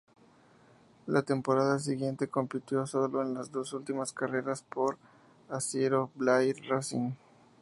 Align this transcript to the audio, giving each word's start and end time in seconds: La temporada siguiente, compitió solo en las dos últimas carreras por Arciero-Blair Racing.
La 1.05 1.21
temporada 1.21 1.77
siguiente, 1.77 2.27
compitió 2.27 2.87
solo 2.87 3.21
en 3.21 3.35
las 3.35 3.51
dos 3.51 3.71
últimas 3.73 4.11
carreras 4.13 4.63
por 4.67 4.97
Arciero-Blair 5.47 6.55
Racing. 6.67 7.11